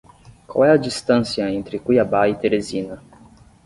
Qual 0.47 0.65
é 0.65 0.71
a 0.71 0.77
distância 0.77 1.47
entre 1.53 1.77
Cuiabá 1.77 2.27
e 2.27 2.33
Teresina? 2.33 3.03